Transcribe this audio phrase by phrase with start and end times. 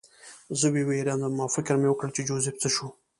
[0.59, 2.87] زه ووېرېدم او فکر مې وکړ چې جوزف څه شو